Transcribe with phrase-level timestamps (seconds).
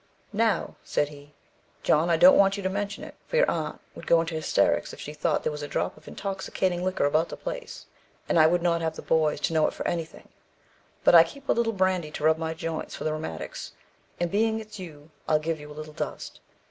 [0.33, 1.35] 'Now,' said he,
[1.83, 4.93] 'John, I don't want you to mention it, for your aunt would go into hysterics
[4.93, 7.85] if she thought there was a drop of intoxicating liquor about the place,
[8.27, 10.29] and I would not have the boys to know it for anything,
[11.03, 13.73] but I keep a little brandy to rub my joints for the rheumatics,
[14.19, 16.39] and being it's you, I'll give you a little dust.'